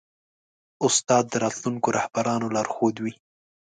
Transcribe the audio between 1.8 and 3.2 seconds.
رهبرانو لارښود وي.